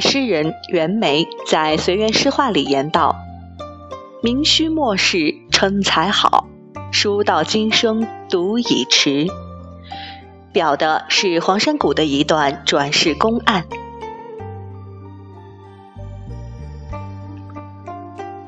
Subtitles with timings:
[0.00, 3.16] 诗人袁枚在《随园诗话》里言道
[4.22, 6.46] ：“名须末世称才好，
[6.92, 9.26] 书到今生读已迟。”
[10.52, 13.64] 表的是黄山谷的一段转世公案。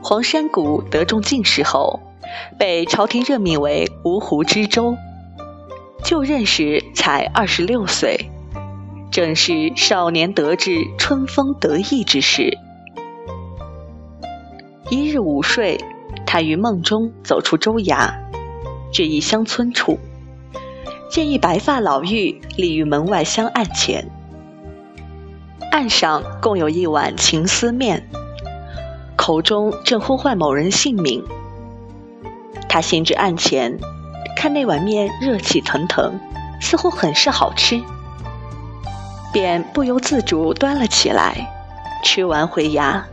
[0.03, 2.01] 黄山谷得中进士后，
[2.59, 4.97] 被朝廷任命为芜湖知州。
[6.03, 8.31] 就任时才二十六岁，
[9.11, 12.57] 正是少年得志、春风得意之时。
[14.89, 15.79] 一日午睡，
[16.27, 18.15] 他于梦中走出州衙，
[18.93, 19.99] 至一乡村处，
[21.11, 24.11] 见一白发老妪立于门外香案前，
[25.73, 28.09] 案上共有一碗情丝面，
[29.17, 31.25] 口中正呼唤某人姓名。
[32.69, 33.79] 他行至案前。
[34.37, 36.19] 看那碗面热气腾腾，
[36.63, 37.83] 似乎很是好吃，
[39.33, 41.49] 便不由自主端了起来，
[42.05, 43.07] 吃完回牙。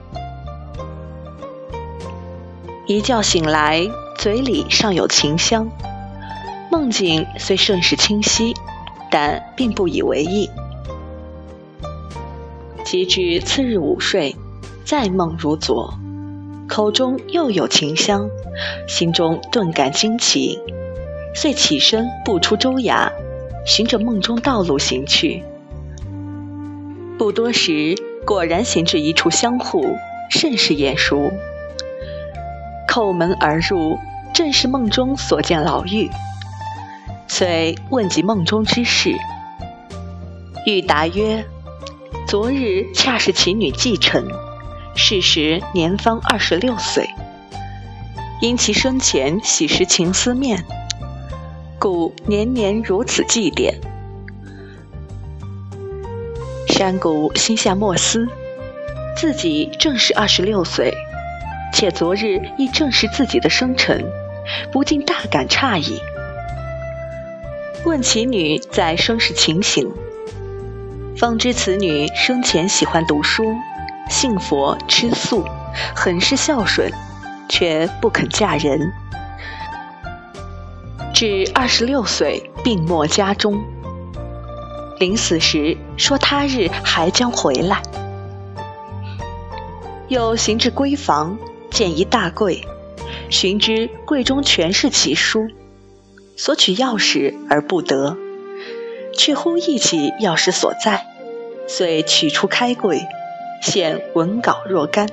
[2.85, 3.87] 一觉醒来，
[4.17, 5.69] 嘴里尚有情香，
[6.71, 8.53] 梦境虽甚是清晰，
[9.11, 10.49] 但并不以为意。
[12.83, 14.35] 及至次日午睡，
[14.85, 15.93] 再梦如昨，
[16.69, 18.29] 口中又有情香，
[18.87, 20.59] 心中顿感惊奇。
[21.35, 23.11] 遂起身步出州衙，
[23.65, 25.43] 循着梦中道路行去。
[27.17, 29.97] 不多时，果然行至一处香户，
[30.29, 31.31] 甚是眼熟。
[32.87, 33.97] 叩门而入，
[34.33, 36.09] 正是梦中所见老妪。
[37.27, 39.15] 遂问及梦中之事，
[40.67, 41.43] 玉答曰
[42.27, 44.27] ：“昨日恰是其女继承，
[44.95, 47.09] 是时年方二十六岁。
[48.41, 50.63] 因其生前喜食情丝面。”
[51.79, 53.73] 故年年如此祭奠。
[56.77, 58.27] 山谷心下默思，
[59.15, 60.93] 自己正是二十六岁，
[61.73, 64.05] 且昨日亦正是自己的生辰，
[64.71, 65.99] 不禁大感诧异。
[67.83, 69.91] 问其女在生时情形，
[71.17, 73.55] 方知此女生前喜欢读书，
[74.07, 75.43] 信佛吃素，
[75.95, 76.91] 很是孝顺，
[77.49, 78.93] 却不肯嫁人。
[81.11, 83.65] 至二十六岁，病没家中。
[84.99, 87.81] 临死时说他日还将回来。
[90.07, 91.37] 又行至闺房，
[91.69, 92.65] 见一大柜，
[93.29, 95.47] 寻之柜中全是其书，
[96.35, 98.17] 索取钥匙而不得，
[99.13, 101.05] 却忽忆起钥匙所在，
[101.67, 103.01] 遂取出开柜，
[103.61, 105.09] 现文稿若干。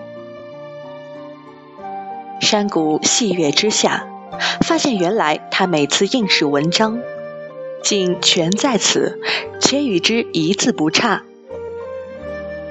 [2.40, 4.08] 山谷细阅之下。
[4.62, 6.98] 发现原来他每次应试文章，
[7.84, 9.20] 竟全在此，
[9.74, 11.22] 也与之一字不差。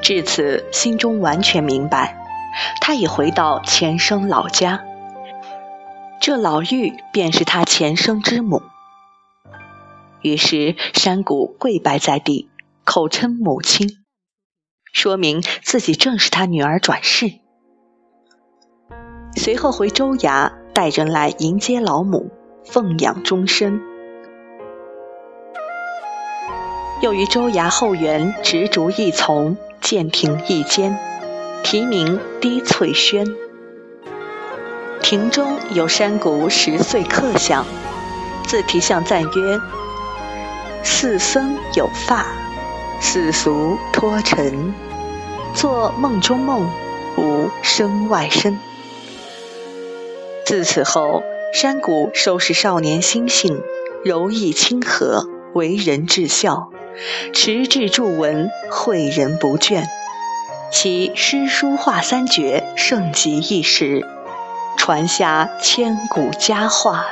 [0.01, 2.25] 至此，心中完全明白，
[2.79, 4.83] 他已回到前生老家，
[6.21, 8.61] 这老妪便是他前生之母。
[10.21, 12.49] 于是，山谷跪拜在地，
[12.85, 13.97] 口称母亲，
[14.93, 17.33] 说明自己正是他女儿转世。
[19.35, 20.53] 随后回州衙。
[20.75, 22.31] 带人来迎接老母，
[22.65, 23.79] 奉养终身。
[27.03, 30.97] 又于州衙后园植竹一丛，建亭一间，
[31.61, 33.27] 题名滴翠轩。
[35.01, 37.65] 亭中有山谷十岁刻像，
[38.47, 39.59] 自题像赞曰
[40.81, 42.25] ：“四僧有发，
[43.01, 44.73] 四俗脱尘，
[45.53, 46.69] 做梦中梦，
[47.17, 48.57] 无身外身。”
[50.47, 51.21] 自此后，
[51.53, 53.61] 山谷收拾少年心性，
[54.05, 56.69] 柔意亲和，为人至孝，
[57.33, 59.83] 持志著文，诲人不倦。
[60.71, 64.05] 其诗书画三绝，盛极一时，
[64.77, 67.05] 传下千古佳话。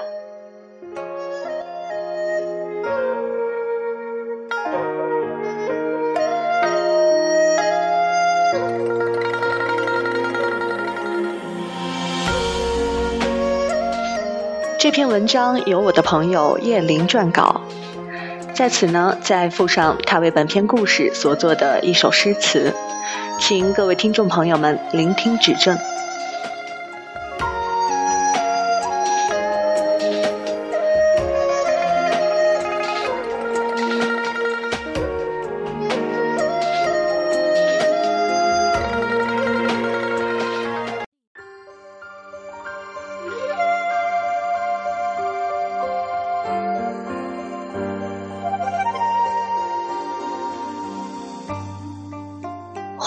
[14.79, 17.61] 这篇文章由我的朋友叶林撰稿，
[18.61, 22.71] 在此呢再附上他为本篇故事所做的一首诗词，
[23.39, 25.75] 请各位听众朋友们聆听指正。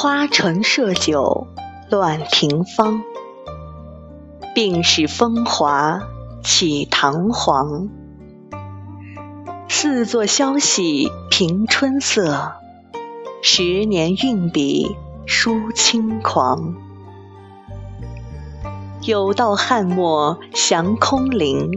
[0.05, 1.47] 花城设酒
[1.89, 3.03] 乱庭芳，
[4.55, 6.03] 病使风华
[6.43, 7.89] 起堂皇。
[9.67, 12.53] 四座消息平春色，
[13.43, 16.75] 十年运笔书轻狂。
[19.07, 21.71] 有道汉末降空灵，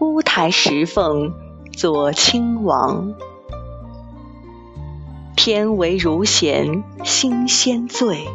[0.00, 1.32] 乌台石凤
[1.72, 3.14] 左亲王。
[5.46, 8.26] 天为如弦心先醉，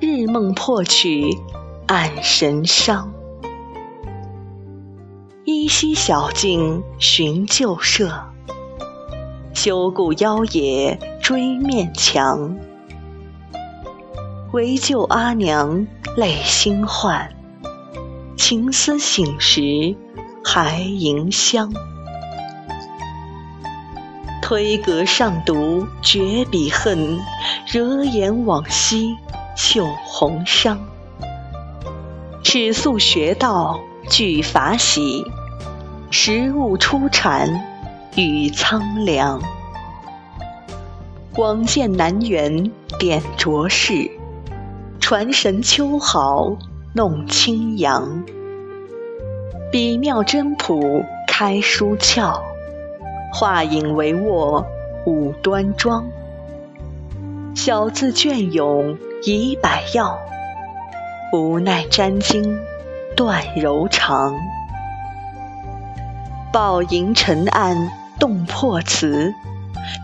[0.00, 1.38] 日梦破曲
[1.86, 3.10] 暗神伤。
[5.46, 8.26] 依稀小径寻旧舍，
[9.54, 12.58] 休顾妖冶追面墙。
[14.52, 15.86] 唯救阿娘
[16.18, 17.34] 泪心换，
[18.36, 19.96] 情思醒时
[20.44, 21.72] 还迎香。
[24.48, 27.20] 推阁上读绝笔恨，
[27.66, 29.14] 惹眼往昔
[29.54, 30.78] 绣红裳。
[32.42, 33.78] 尺素学道
[34.08, 35.22] 俱法喜，
[36.10, 37.62] 时物初产
[38.16, 39.42] 与苍凉。
[41.34, 44.10] 广见南园点浊世。
[44.98, 46.56] 传神秋毫
[46.94, 48.24] 弄清扬，
[49.70, 52.40] 笔妙真朴开书窍，
[53.32, 54.64] 画影帷幄
[55.06, 56.08] 舞端庄。
[57.54, 60.18] 小字隽永以百要，
[61.32, 62.58] 无奈沾襟
[63.16, 64.34] 断柔肠。
[66.52, 69.34] 报迎尘案动破词，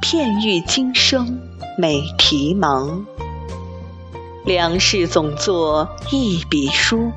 [0.03, 1.41] 片玉今生
[1.79, 3.05] 美题盲。
[4.44, 7.12] 两世总作一笔书，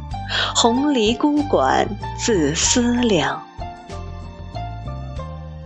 [0.56, 1.88] 红梨孤馆
[2.18, 3.44] 自思量。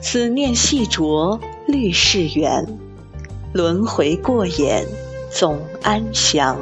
[0.01, 2.65] 此念细酌虑事远，
[3.53, 4.85] 轮回过眼
[5.31, 6.57] 总安详。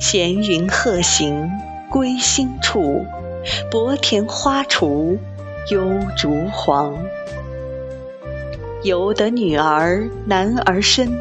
[0.00, 1.50] 闲云鹤行
[1.90, 3.04] 归心处，
[3.70, 5.18] 薄田花锄
[5.70, 6.96] 幽竹黄。
[8.82, 11.16] 由得女儿男儿身。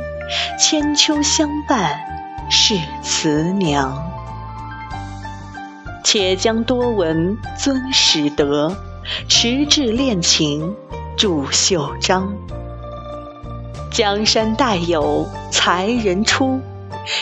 [0.59, 1.99] 千秋相伴
[2.49, 4.11] 是慈娘，
[6.03, 8.75] 且将多闻尊始德，
[9.27, 10.75] 迟滞恋情
[11.17, 12.35] 铸袖章。
[13.91, 16.59] 江山代有才人出，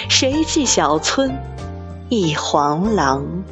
[0.09, 1.37] 谁寄小村
[2.09, 3.43] 一黄郎？